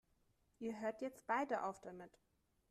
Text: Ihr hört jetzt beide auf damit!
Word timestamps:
Ihr 0.57 0.79
hört 0.79 1.03
jetzt 1.03 1.27
beide 1.27 1.61
auf 1.61 1.79
damit! 1.79 2.19